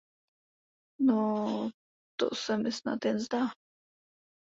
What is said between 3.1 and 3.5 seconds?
zdá!